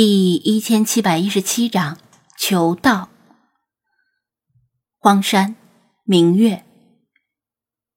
[0.00, 1.98] 第一千七百一十七章
[2.38, 3.08] 求道。
[5.00, 5.56] 荒山，
[6.04, 6.64] 明月，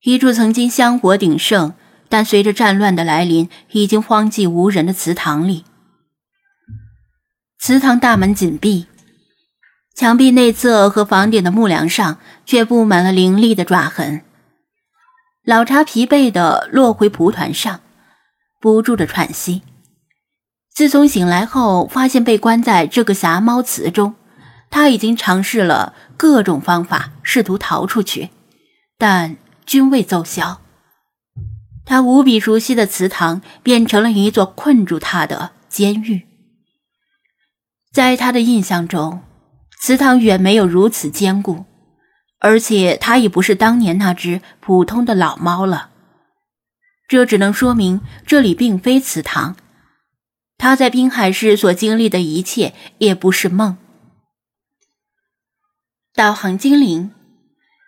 [0.01, 1.75] 一处曾经香火鼎盛，
[2.09, 5.63] 但随着战乱的来临，已经荒寂无人的祠堂里。
[7.59, 8.87] 祠堂大门紧闭，
[9.93, 14.23] 墙壁内侧和房顶的木梁上却布满了凌厉的爪痕。
[15.43, 17.81] 老茶疲惫的落回蒲团上，
[18.59, 19.61] 不住的喘息。
[20.81, 24.15] 自从醒来后，发现被关在这个狭猫祠中，
[24.71, 28.31] 他已经尝试了各种方法，试图逃出去，
[28.97, 30.59] 但均未奏效。
[31.85, 36.23] 他无比熟悉的祠堂变成了一座困住他的监狱。
[37.93, 39.21] 在他的印象中，
[39.79, 41.65] 祠堂远没有如此坚固，
[42.39, 45.91] 而且他已不是当年那只普通的老猫了。
[47.07, 49.55] 这只能说明这里并非祠堂。
[50.61, 53.77] 他在滨海市所经历的一切也不是梦。
[56.13, 57.11] 导航精灵，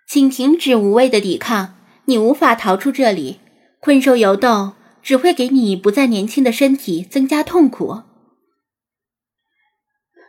[0.09, 3.39] 请停止无谓的抵抗，你无法逃出这里。
[3.79, 8.01] 困兽犹斗只会给你不再年轻的身体增加痛苦。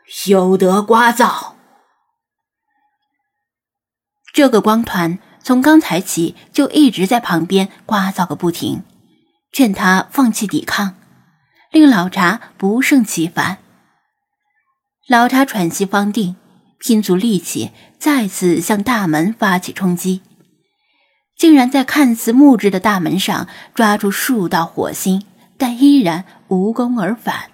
[0.07, 1.55] 休得聒噪！
[4.35, 8.83] 这个光团从刚才起就一直在旁边聒噪个不停，
[9.51, 10.97] 劝他放弃抵抗。
[11.75, 13.59] 令老茶不胜其烦。
[15.09, 16.37] 老茶喘息方定，
[16.79, 20.23] 拼足力气，再次向大门发起冲击，
[21.37, 25.27] 竟然在看似木质的大门上抓住数道火星，
[25.59, 27.51] 但依然无功而返，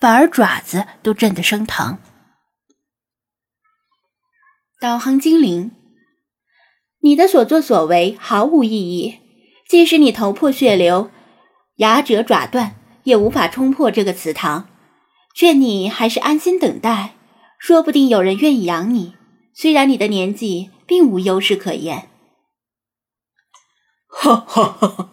[0.00, 1.98] 反而爪子都震得生疼。
[4.80, 5.72] 导航精灵，
[7.02, 9.18] 你的所作所为毫无意义，
[9.68, 11.10] 即使你头破血流，
[11.74, 12.76] 牙折爪断。
[13.06, 14.68] 也无法冲破这个祠堂，
[15.32, 17.14] 劝你还是安心等待，
[17.56, 19.14] 说不定有人愿意养你。
[19.54, 22.08] 虽然你的年纪并无优势可言。
[24.10, 25.10] 哈哈哈！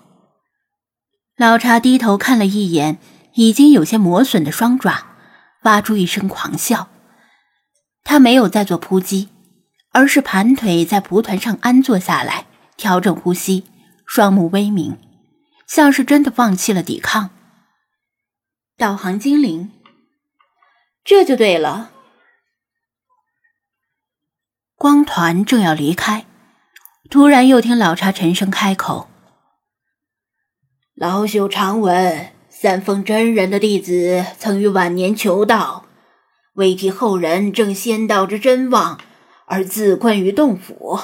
[1.38, 2.97] 老茶低头看了一眼
[3.35, 5.06] 已经有些磨损的双爪，
[5.62, 6.89] 发出一声狂笑。
[8.03, 9.29] 他没有再做扑击，
[9.91, 13.66] 而是盘腿在蒲团上安坐下来，调整呼吸，
[14.07, 14.97] 双目微明，
[15.68, 17.29] 像是真的放弃了抵抗。
[18.75, 19.72] 导航精灵，
[21.03, 21.91] 这就对了。
[24.75, 26.25] 光团正要离开，
[27.09, 29.07] 突然又听老茶沉声开口
[30.95, 35.85] ：“老朽常闻，三丰真人的弟子曾于晚年求道，
[36.53, 39.00] 为替后人正仙道之真望，
[39.45, 41.00] 而自困于洞府。”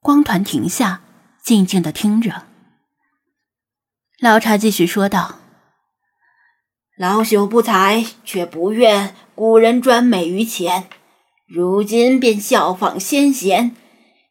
[0.00, 1.02] 光团停下，
[1.42, 2.46] 静静的听着。
[4.20, 5.36] 老茶继续说道
[6.98, 10.88] ：“老朽不才，却不愿古人专美于前，
[11.46, 13.76] 如今便效仿先贤，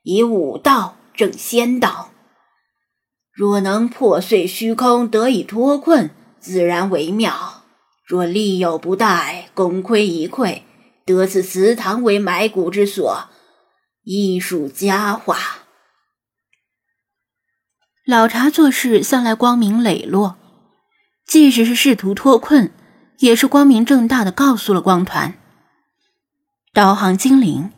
[0.04, 2.12] 以武道正仙道。
[3.32, 7.64] 若能破碎虚空，得以脱困，自然为妙；
[8.06, 10.64] 若力有不逮，功亏一篑，
[11.06, 13.30] 得此祠堂为埋骨之所，
[14.04, 15.38] 亦属佳话。”
[18.08, 20.38] 老茶做事向来光明磊落，
[21.26, 22.72] 即使是试图脱困，
[23.20, 25.38] 也是光明正大的告诉了光团。
[26.72, 27.70] 导航精灵，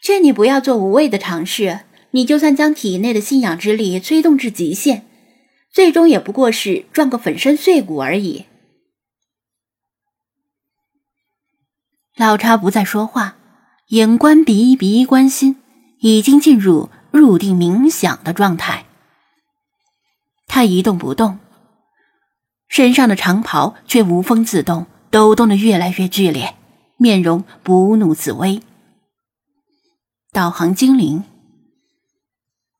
[0.00, 1.80] 劝你不要做无谓的尝试。
[2.12, 5.04] 你就算将体内的信仰之力催动至极限，
[5.72, 8.46] 最终也不过是撞个粉身碎骨而已。
[12.16, 13.36] 老茶不再说话，
[13.88, 15.56] 眼观鼻，鼻观心，
[15.98, 16.88] 已经进入。
[17.16, 18.86] 入定冥想的状态，
[20.46, 21.38] 他一动不动，
[22.68, 26.54] 身上的长袍却无风自动，抖动的越来越剧烈，
[26.96, 28.60] 面容不怒自威。
[30.32, 31.24] 导航精灵，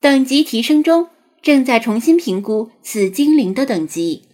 [0.01, 1.09] 等级提升中，
[1.41, 4.29] 正在重新评估此精灵的等级。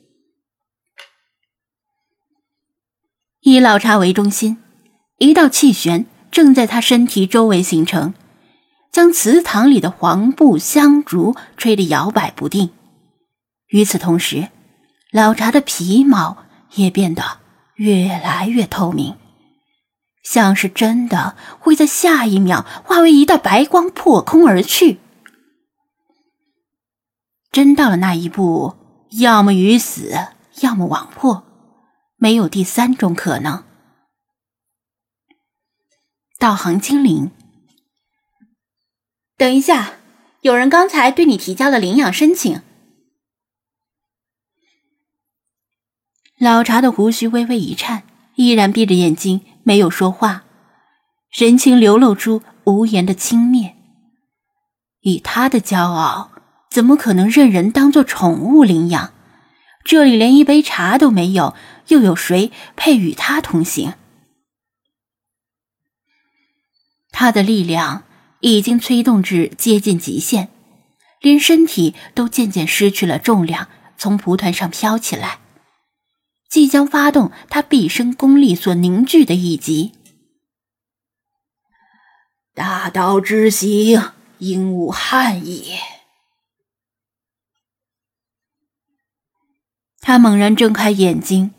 [3.40, 4.58] 以老茶为中心，
[5.19, 8.14] 一道气旋正在他身体周围形成。
[8.92, 12.70] 将祠堂里的黄布香烛吹得摇摆不定。
[13.68, 14.50] 与此同时，
[15.10, 16.44] 老茶的皮毛
[16.74, 17.38] 也变得
[17.76, 19.16] 越来越透明，
[20.22, 25.00] 像是真的会在下一秒化为一道白光破空而去。
[27.50, 28.74] 真到了那一步，
[29.12, 30.14] 要么鱼死，
[30.60, 31.44] 要么网破，
[32.16, 33.64] 没有第三种可能。
[36.38, 37.30] 导航精灵。
[39.37, 39.94] 等一下，
[40.43, 42.62] 有人刚才对你提交了领养申请。
[46.38, 48.02] 老茶的胡须微微一颤，
[48.37, 50.44] 依然闭着眼睛，没有说话，
[51.31, 53.75] 神情流露出无言的轻蔑。
[55.00, 56.31] 以他的骄傲，
[56.70, 59.12] 怎么可能任人当做宠物领养？
[59.84, 61.55] 这里连一杯茶都没有，
[61.88, 63.94] 又有谁配与他同行？
[67.11, 68.05] 他的力量
[68.42, 70.50] 已经催动至接近极限，
[71.20, 75.38] 连身体都渐渐失去了重量，从蒲团上飘起来。
[76.50, 79.92] 即将发动他毕生功力所凝聚的一击，
[82.52, 85.78] 大道之行，应无憾也。
[90.00, 91.54] 他猛然睁开眼睛，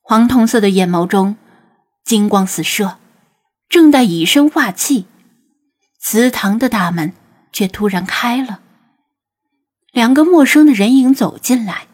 [0.00, 1.36] 黄铜色的眼眸中
[2.02, 2.98] 金光四射，
[3.68, 5.04] 正待以身化气，
[6.02, 7.14] 祠堂的大门
[7.52, 8.60] 却突然开了，
[9.92, 11.86] 两个陌生的人影走进来，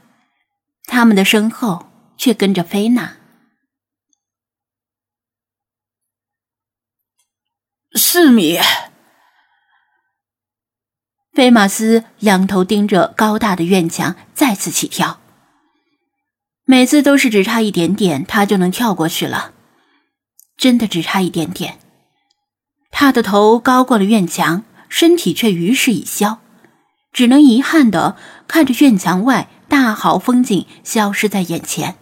[0.85, 1.85] 他们的身后。
[2.19, 3.17] 却跟着菲娜。
[7.95, 8.59] 四米。
[11.33, 15.21] 菲马斯仰头盯着高大的院墙，再次起跳。
[16.65, 19.55] 每次都是只差一点点，他就能跳过去了。
[20.57, 21.79] 真的只差一点点。
[23.01, 26.41] 他的头高过了院墙，身体却于事已消，
[27.13, 28.17] 只能遗憾的
[28.49, 31.95] 看着院墙外大好风景消失在眼前。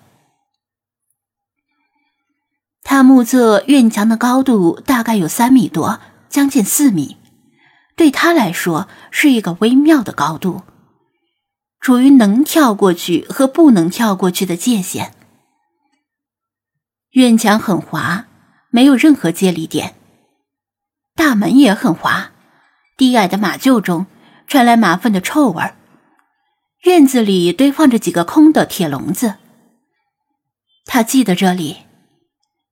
[2.83, 6.01] 他目测院墙的高度大概有三米多，
[6.31, 7.19] 将近四米，
[7.95, 10.63] 对他来说是一个微妙的高度，
[11.79, 15.13] 处于能跳过去和不能跳过去的界限。
[17.11, 18.25] 院墙很滑，
[18.71, 19.95] 没有任何接力点，
[21.17, 22.31] 大门也很滑，
[22.97, 24.07] 低矮的马厩中
[24.47, 25.73] 传来马粪的臭味
[26.85, 29.35] 院子里堆放着几个空的铁笼子。
[30.85, 31.79] 他记得这里。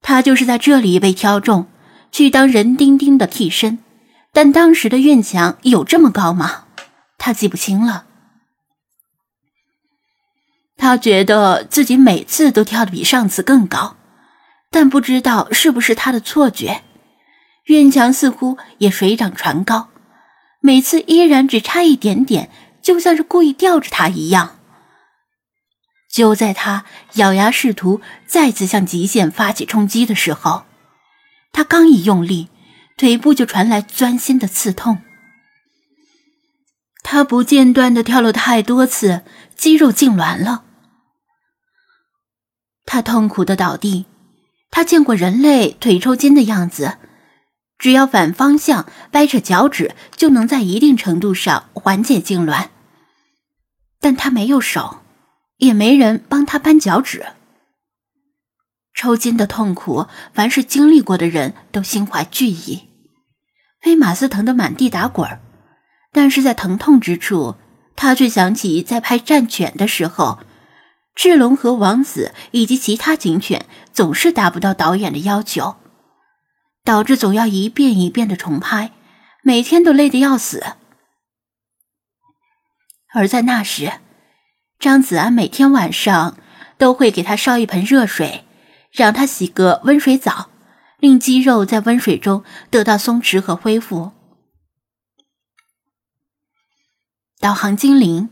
[0.06, 1.66] 他就是在这里被挑中，
[2.12, 3.78] 去当人丁丁的替身，
[4.34, 6.66] 但当时的院墙有这么高吗？
[7.16, 8.04] 他记不清了。
[10.76, 13.96] 他觉得自己每次都跳得比上次更高，
[14.70, 16.82] 但不知道是不是他的错觉，
[17.64, 19.88] 院墙似乎也水涨船高，
[20.60, 22.50] 每次依然只差一点点，
[22.82, 24.58] 就像是故意吊着他一样。
[26.10, 26.84] 就在他
[27.14, 30.64] 咬牙试图再次向极限发起冲击的时候，
[31.52, 32.48] 他刚一用力，
[32.96, 34.98] 腿部就传来钻心的刺痛。
[37.02, 39.22] 他不间断的跳了太多次，
[39.56, 40.64] 肌肉痉挛了。
[42.86, 44.06] 他痛苦的倒地。
[44.70, 46.98] 他见过人类腿抽筋的样子，
[47.78, 52.68] 只要反方向掰扯脚趾，就能在一定程度上缓解痉挛。
[54.00, 55.00] 但他没有手。
[55.58, 57.26] 也没人帮他扳脚趾。
[58.92, 62.88] 抽筋的痛苦，凡是经历过的人都心怀惧意。
[63.80, 65.38] 菲马斯疼得满地打滚
[66.12, 67.54] 但是在疼痛之处，
[67.94, 70.40] 他却想起在拍战犬的时候，
[71.14, 75.76] 智龙和王子以及其他警犬总是达不到导演的要求，
[76.84, 78.92] 导致总要一遍一遍的重拍，
[79.42, 80.62] 每天都累得要死。
[83.12, 83.94] 而在那时。
[84.80, 86.36] 张子安每天晚上
[86.76, 88.44] 都会给他烧一盆热水，
[88.90, 90.50] 让他洗个温水澡，
[90.98, 94.12] 令肌肉在温水中得到松弛和恢复。
[97.40, 98.28] 导航精灵，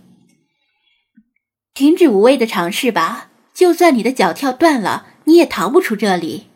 [1.73, 3.31] 停止无谓的尝试吧！
[3.55, 6.49] 就算你的脚跳断了，你也逃不出这里。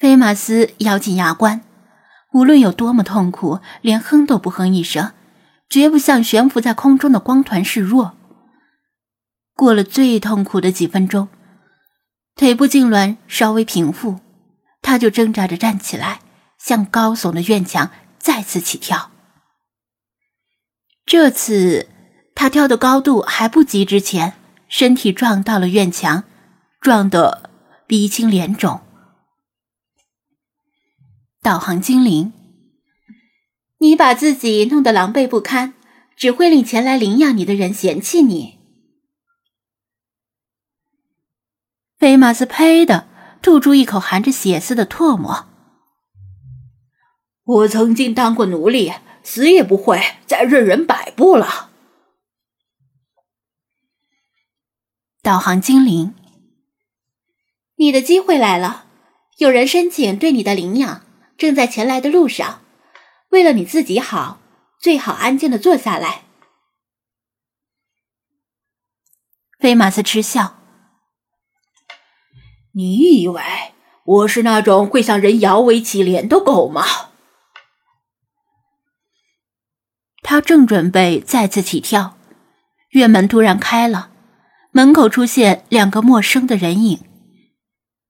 [0.00, 1.60] 菲马斯咬紧牙关，
[2.32, 5.12] 无论有多么痛苦，连哼都不哼一声。
[5.68, 8.16] 绝不向悬浮在空中的光团示弱。
[9.54, 11.28] 过了最痛苦的几分钟，
[12.34, 14.18] 腿部痉挛稍微平复，
[14.80, 16.20] 他就挣扎着站起来，
[16.58, 19.10] 向高耸的院墙再次起跳。
[21.04, 21.88] 这次
[22.34, 24.32] 他跳的高度还不及之前，
[24.66, 26.24] 身体撞到了院墙，
[26.80, 27.50] 撞得
[27.86, 28.80] 鼻青脸肿。
[31.42, 32.32] 导航精灵。
[33.78, 35.72] 你把自己弄得狼狈不堪，
[36.14, 38.58] 只会令前来领养你的人嫌弃你。
[41.96, 43.08] 菲马斯呸的
[43.40, 45.46] 吐出一口含着血丝的唾沫。
[47.44, 48.92] 我曾经当过奴隶，
[49.22, 51.70] 死也不会再任人摆布了。
[55.22, 56.14] 导航精灵，
[57.76, 58.86] 你的机会来了，
[59.38, 61.02] 有人申请对你的领养，
[61.40, 62.60] 正在前来的路上。
[63.30, 64.38] 为了你自己好，
[64.78, 66.24] 最好安静的坐下来。
[69.58, 70.58] 菲马斯嗤笑
[72.76, 73.42] ：“你以为
[74.04, 76.84] 我是那种会向人摇尾乞怜的狗吗？”
[80.22, 82.18] 他正准备再次起跳，
[82.90, 84.10] 院门突然开了，
[84.72, 87.09] 门口出现两个陌生的人影。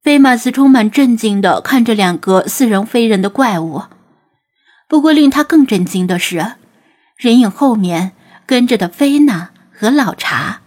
[0.02, 3.82] 菲马斯充满震惊的看着两个似人非人的怪物，
[4.88, 6.54] 不过令他更震惊的是，
[7.18, 8.12] 人影后面
[8.46, 10.62] 跟着的菲娜和老茶。